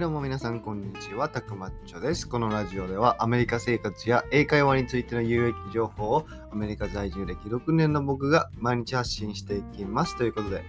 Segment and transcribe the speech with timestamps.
[0.00, 2.26] どうも皆さんこんにちは、たくまっちょです。
[2.26, 10.16] このラジオではアメリカ生活や英会話についての有益情報をアメリカ在住歴6年の僕が毎日発信していきます。
[10.16, 10.64] ということで、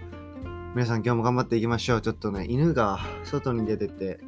[0.74, 2.02] 皆さん今日も頑張っていきましょう。
[2.02, 4.20] ちょっとね、犬が外に出てて、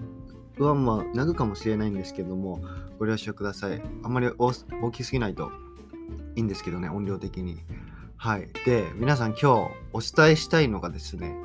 [0.56, 2.62] 不安は鳴くかもしれないんですけども、
[2.98, 3.82] ご了承ください。
[4.02, 4.52] あんまり大
[4.90, 5.52] きすぎないと
[6.34, 7.58] いいんですけどね、音量的に。
[8.16, 8.48] はい。
[8.64, 11.36] で、皆さん今日お伝えしたいのがですね、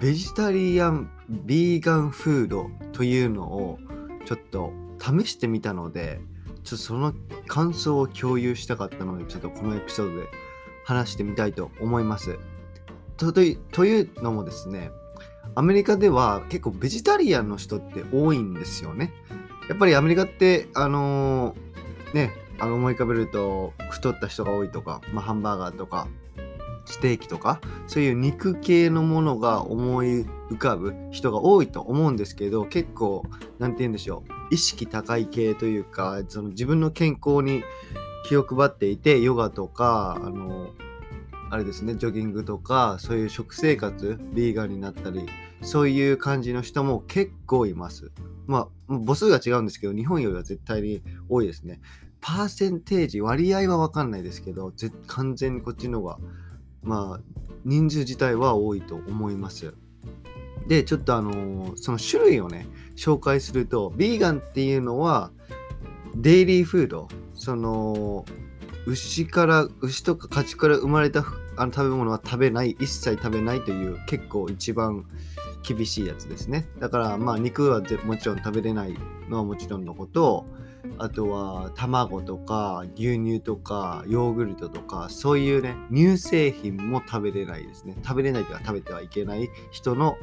[0.00, 3.78] ベジタリアン、ビーガンフードというのを
[4.24, 6.22] ちょっと試してみたので、
[6.64, 7.12] ちょっとその
[7.46, 10.26] 感想を共有したかったので、ちょっとこのエピソードで
[10.86, 12.38] 話してみたいと思います。
[13.18, 13.42] とと
[13.84, 14.90] いうのもですね、
[15.54, 19.12] アメリカでは結構ベジタリアンの人って多いんですよね。
[19.68, 26.08] やっぱりアメリカって、あのー、ね、あの思い浮かべると太った人が多いとか、まあ、ハンバーガーとか
[26.84, 33.24] ステーキとかそういう肉系のものが思い浮かぶ人が多いと思うんですけど結構
[33.58, 37.62] 何て言うんでしょう意識高い系というかその自分の健康に
[38.26, 40.70] 気を配っていてヨガとかあの
[41.50, 45.26] あれですねジョギングとかそういう食生活ビーガンになったり
[45.62, 48.12] そういう感じの人も結構います。
[48.46, 51.80] まあ母数が違うんですけど日本よりは絶対に多いですね。
[52.20, 54.72] パーセンテージ割合は分かんないですけど
[55.06, 56.18] 完全にこっちの方が
[56.82, 59.74] まあ、人数自体は多いと思います。
[60.66, 65.30] で、ちょっとあのー、その種類をね、紹介すると、ビーガンっていうのは、
[66.14, 68.24] デイリーフード、その、
[68.86, 71.24] 牛から、牛とか家畜から生まれた
[71.56, 75.04] あの食べ物は食べない、一切食べないという結構一番
[75.62, 76.68] 厳しいやつですね。
[76.78, 78.96] だから、まあ肉はもちろん食べれない
[79.28, 80.46] のはもちろんのこと、
[80.98, 87.96] あとは卵とか牛乳とかヨーグルトとかそういうね乳製品も食べれないですね。
[88.02, 90.16] 食べれないというか食べてはいけない人の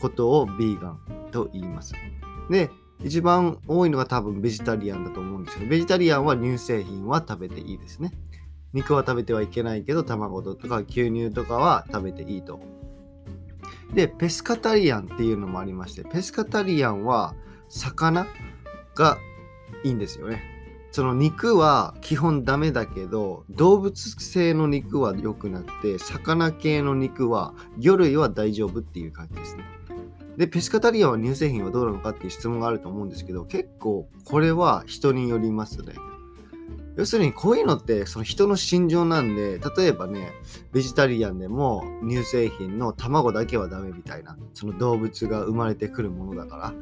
[0.00, 1.94] ことをビーガンと言います。
[2.50, 2.70] で
[3.04, 8.12] 一番多いのが多分ベジタリアンだと思うんですけどベジタリアンは乳製品は食べていいですね。
[8.72, 12.60] 肉は食べてはいけないけど卵とか牛乳とかは食べていいと。
[13.94, 17.34] でペスカタリアンっていうのもありましてペスカタリアンは
[17.68, 18.26] 魚
[18.94, 19.18] が
[19.84, 20.42] いいんですよね。
[20.92, 29.64] その肉は基本ダメだけど動物性の肉は良くなくて魚系の肉は魚類は大丈夫っていう感じですね。
[30.38, 35.94] でペスカタリアンは乳製品はどうなのかっていう質問があると思うんですけど結構これは人によりますね。
[36.96, 40.32] 要するにこういうのってその人の心情なんで例えばね
[40.72, 46.72] ベジタリアンでも乳製品の卵だけはダメみたいなその動物が生まれてくるものだから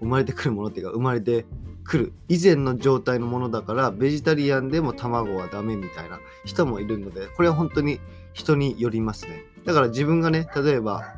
[0.00, 1.46] 生まれてくるものっていうか生まれて
[1.84, 2.12] 来る。
[2.28, 8.00] 以前の状態のものだからベジタリアンでも卵はダメみたいな人もいるのでこれは本当に
[8.32, 9.44] 人によりますね。
[9.64, 11.14] だから自分がね例えば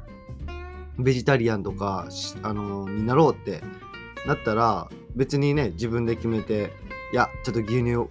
[0.98, 2.08] ベジタリアンとか
[2.42, 3.62] あのになろうって
[4.26, 6.72] なったら別にね自分で決めて
[7.12, 8.08] いやちょっと牛乳を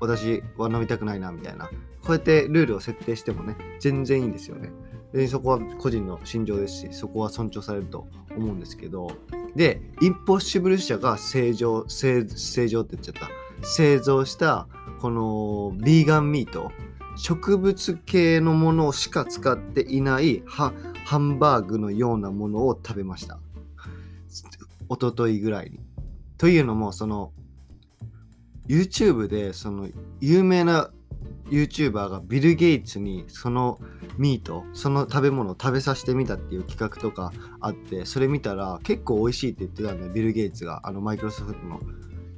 [0.00, 1.70] 私は飲みたくないなみたいなこ
[2.08, 4.70] うやってルールを設定してもね全然いいんですよね。
[5.12, 8.06] でそこは個人の心情ですしそこは尊重されると
[8.36, 9.10] 思うんですけど
[9.56, 13.66] で、インポッシブル社が製造、製製造って言っちゃった。
[13.66, 14.66] 製造した
[15.00, 16.70] このビーガンミート、
[17.16, 20.72] 植物系のものしか使っていないハ
[21.04, 23.38] ハンバーグのようなものを食べました。
[24.88, 25.80] 一昨日ぐらいに。
[26.38, 27.32] というのも、その、
[28.66, 29.88] YouTube でその
[30.20, 30.90] 有名な
[31.50, 33.78] YouTuber がビル・ゲイツにその
[34.18, 41.80] ミートその食べ物を食べさせてみたっていう企画とかあってそれ見たら結構美味しいって言ってたんでビル・ゲイツがあのマイクロソフトの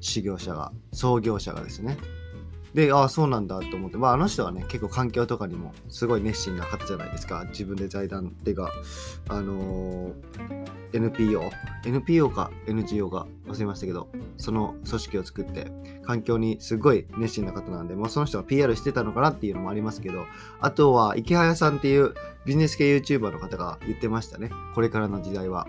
[0.00, 1.96] 修行者が創業者がですね。
[2.74, 7.44] で、ああ、そうなんだと思って、まあ、あの人はね、結構環境とかにもすごい熱心な方じゃないですか。
[7.50, 8.72] 自分で財団っていうか、
[9.28, 10.12] あのー、
[10.94, 11.50] NPO、
[11.84, 15.70] NPO か NGO か忘れましたけど、その組織を作って、
[16.02, 20.24] 環境にすごい熱心な方なんで、まあ、その人が PR してたのかなっていうのもありますけど、
[20.60, 22.14] あとは、池早さんっていう
[22.46, 24.50] ビジネス系 YouTuber の方が言ってましたね。
[24.74, 25.66] これからの時代は、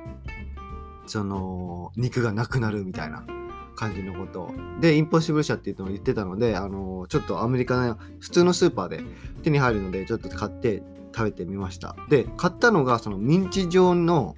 [1.05, 3.25] その、肉がなくなるみたいな。
[3.73, 9.01] 感じのことでインポッシブル社っていうのを言ってたのであのちょっとアメリカの普通のスーパーで
[9.43, 10.83] 手に入るのでちょっと買って
[11.15, 11.95] 食べてみました。
[12.09, 14.35] で買ったのがそのミンチ状の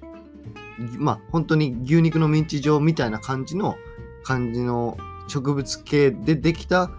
[0.98, 3.76] まあ本当に牛肉のミンチ状みたいな感じの
[4.24, 4.98] 感じの
[5.28, 6.90] 植物系でできた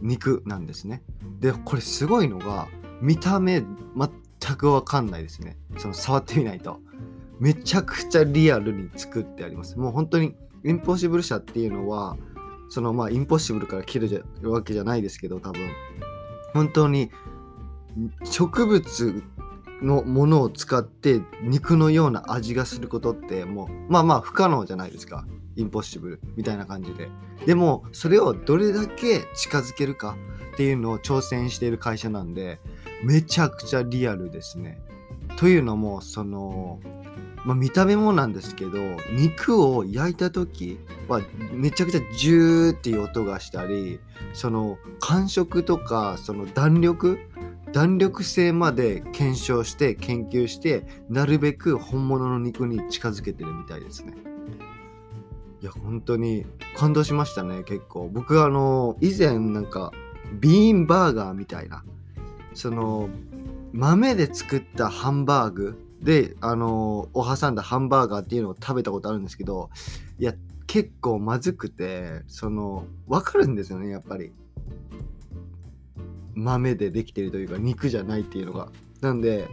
[0.00, 1.02] 肉なんですね。
[1.40, 2.68] でこれすごいのが
[3.00, 3.62] 見た目
[4.40, 5.56] 全くわかんないですね。
[5.78, 6.80] その触ってみないと。
[7.40, 9.78] めちゃくちゃリアルに作ってあります。
[9.78, 12.16] もう本当にインポッシブル社っていうのは、
[12.68, 15.68] そのまあインポッシブルから切るわけじゃないですけど、多分、
[16.52, 17.10] 本当に
[18.24, 19.22] 植物
[19.82, 25.24] のものを使って肉のような味がすることってもうまあまあ不可能じゃないですか。
[25.56, 27.10] インポッシブルみたいな感じで。
[27.46, 30.16] でもそれをどれだけ近づけるか
[30.54, 32.60] っていうのを挑戦している会社なんで
[33.04, 34.80] めちゃくちゃリアルですね。
[35.36, 36.80] というのもその
[37.44, 38.70] まあ、見た目もなんですけど
[39.12, 41.20] 肉を焼いた時は
[41.52, 44.00] めちゃくちゃジューっていう音がしたり
[44.32, 47.18] その感触とかその弾力
[47.72, 54.14] 弾力性まで検証して研究してなるべく本物の肉に近づけてるみたいですね。
[55.60, 56.46] いや本当に
[56.76, 58.08] 感動しましたね結構。
[58.12, 59.92] 僕はあの以前なんか
[60.40, 61.84] ビーンバーガーみたいな
[62.54, 63.08] その
[63.72, 69.70] 豆で作ったハンバーグであのを挟んだハンバーガーっていうのを食べたことあるんですけど
[70.18, 70.34] いや
[70.66, 74.32] 結構まずくてその分かるんですよねやっぱり。
[76.34, 78.68] 豆でできてるというか肉じゃないっていうのが。
[79.00, 79.48] なんで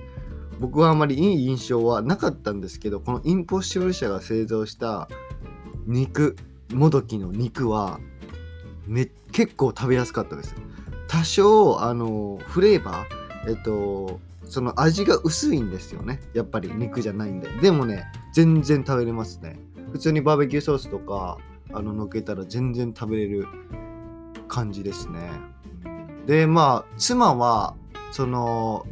[0.60, 5.10] 僕はあまりいい印象はなかったんですけどこのインポッシブル社が製造した
[5.86, 6.36] 肉
[6.74, 8.00] もどきの肉は
[8.88, 10.56] め結構食べやすかったです。
[11.08, 16.20] 多少あのフレーバーえっとその味が薄いんですよね。
[16.34, 17.50] やっぱり肉じゃないんで。
[17.62, 19.60] でもね全然食べれますね。
[19.92, 21.38] 普通にバーベキューソースとか
[21.74, 23.48] あののっけたら全然食べれる
[24.48, 25.30] 感じですね。
[26.26, 27.76] でまあ妻は
[28.12, 28.86] その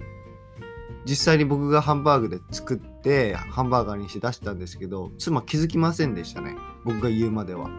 [1.06, 6.56] 実際に僕がハンバーグで作ってハンバーガーにして出したんですけど妻気づきませんでしたね。
[6.86, 7.70] 僕が言うまでは。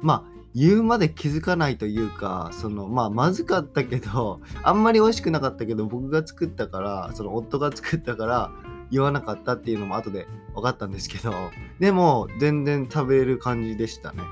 [0.00, 8.50] まあ言うまで気づかないというかそのまあまずかったけど あんまり美味しくなかったけど僕が作ったからその夫が作ったから
[8.90, 11.32] 言わなかったっていうのも後で分かったんですけど
[11.78, 14.22] でも全然食べれる感じでしたね。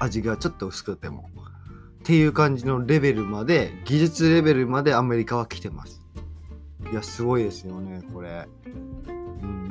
[0.00, 1.28] 味がちょっと薄くても。
[2.00, 6.00] っていう感じのレベルまで技術レベルまでアメリカは来てます。
[6.90, 8.48] いやすごいですよねこれ。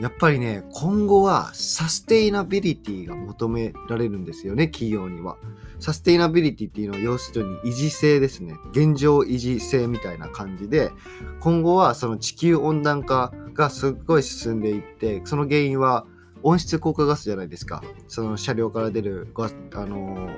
[0.01, 5.37] やっぱりね、今後はサステイナビリティが求められるんですよね、企業には。
[5.79, 8.55] サステイナビリティっていうのは要するに維持性ですね。
[8.71, 10.91] 現状維持性みたいな感じで、
[11.39, 16.05] 今後はその地球温暖化がすっごい進んでいって、その原因は
[16.43, 17.83] 温室効果ガスじゃないですか。
[18.07, 20.37] その車両から出るガス、あのー、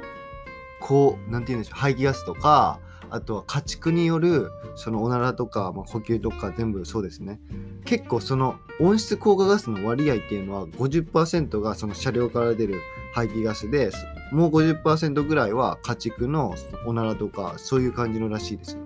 [0.79, 2.79] こう、なんて言うんでしょう、排気ガスとか、
[3.11, 7.39] あとは家畜によるそのおならとか、まあ、呼吸とか全部そうですね
[7.83, 12.79] 結構その温室効果ガスの割合っていうのは50%がその車両から出る
[13.13, 13.91] 排気ガスで
[14.31, 16.55] もう50%ぐらいは家畜の
[16.85, 18.77] おならとかそういう感じのらしいです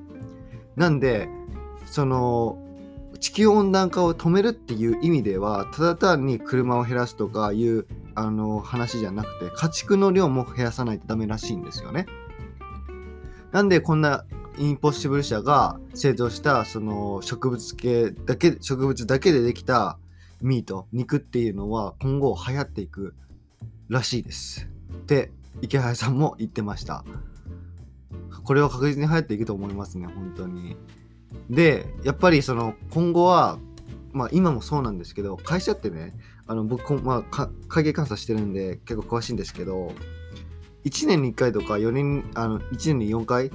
[0.75, 1.29] なんで
[1.85, 2.57] その
[3.19, 12.07] 地球温暖化を止めるっていう意味ではただ単に車を減らすとかいうあの話じゃなくて家畜の量も減らさないとダメらしいんですよね。
[13.55, 14.25] なんでこんな
[14.57, 19.97] インポッシブル社が製造したその植物系だけ植物だけでできた
[20.41, 23.15] ミート肉っていうのは今後流行っていく
[23.87, 24.67] らしいです。
[24.93, 25.31] って
[25.61, 27.05] 池原さんも言ってました。
[28.43, 30.75] これは確実に流行っていくと思いますね本当に。
[31.49, 33.57] でやっぱりその今後は
[34.11, 36.13] まあ今もそうなんですけど会社ってね
[36.45, 39.93] あの僕、まあ、会計監査してるんで結構詳しいんですけど
[40.85, 43.51] 1年に1回とか4年あの1年に4回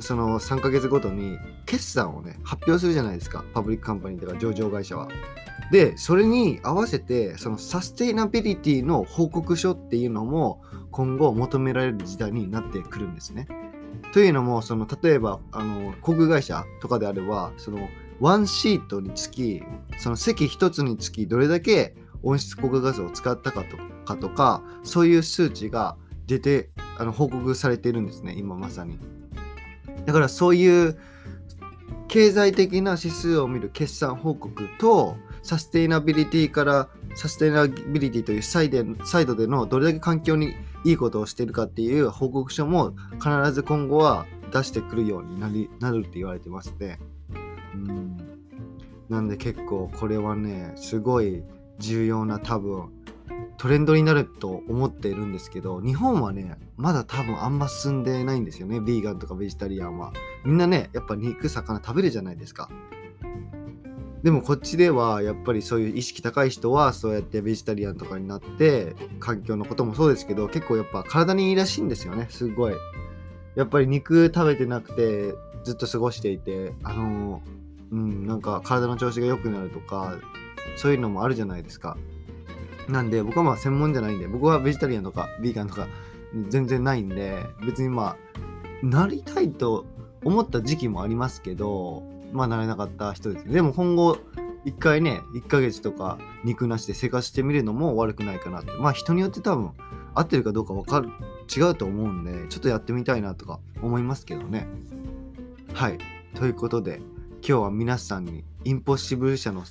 [0.00, 5.08] その3ヶ月ごとに決算をね発表するじゃないですか public company とか上場会社は。
[5.70, 10.60] でそれに合わせてそのサステイナビリティの報告書っていうのも
[10.90, 13.46] 今後求められる時代になってくるんですね。
[14.12, 17.88] というのもその例えばあの航空会社とかであればその
[18.20, 19.62] ワンシートにつき
[19.96, 28.98] その席1つにつきどれだけ温室効果ガスを使ったかとかとかそういう数値が出てあの報告されてるんですね今まさに
[30.06, 30.98] だからそういう
[32.08, 38.70] 経済的な指数を見る決算報告とサステイナビリティからサステイナビリティというサイ
[39.04, 46.98] サイドでのどれだけ環境にいいことをしているかっていう報告書も必ず今後は出してくるようになりなるって言われてますね。
[47.74, 48.16] うん
[49.08, 51.44] なんで結構これはねすごい
[51.78, 52.90] 重要な多分
[53.58, 58.78] トレンドになると思っているんですけど日本はねまだ多分あんま進んでないんですよね。
[58.78, 60.12] ヴィーガンとかベジタリアンは。
[60.44, 62.68] みんなねやっぱ肉魚食べるじゃないですか。
[64.22, 72.26] でもこっちではやっぱりそういう意識高い人はそうやってベジタリアンとかになって環境のこともそうですけど結構やっぱ体にいいらしいんですよね。
[72.30, 72.74] すごい。
[73.54, 77.42] やっぱり肉食べてなくてずっと過ごしていてあの
[77.90, 80.16] うんなんか体の調子が良くなるとか
[80.76, 81.96] そういうのもあるじゃないですか。
[82.88, 85.88] なんで僕はまあ専門じゃないんで僕はベジタリアンとかビーガンとか
[86.48, 88.16] 全然ないんで別にま
[88.82, 89.86] あなりたいと
[90.24, 93.48] 思った時期もありますけどまあなれなかった人です。
[93.48, 94.18] でも今後、
[94.64, 98.72] 一回ね、1ヶ月とか肉なしで生活してみるのも悪くないかなって。
[98.72, 99.72] まあ人によって多分
[100.14, 101.10] 合ってるかどうか分かる、
[101.54, 104.66] 違うと思うんで、ちょっとやってみたいなとか思いますけどね。
[105.74, 105.98] はい。
[106.34, 107.00] ということで、
[107.46, 109.64] 今日は皆さんにインポッシブル社の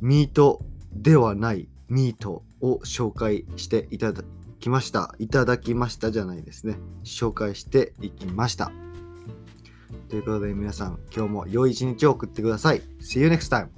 [0.00, 0.60] ミート
[0.92, 4.22] ではないミートを紹介していただ
[4.60, 5.14] きました。
[5.18, 6.78] いただきましたじゃないですね。
[7.04, 8.72] 紹介していきました。
[10.08, 12.82] ということで皆さん、今日も良い一日を送ってください。
[13.00, 13.68] See you next time!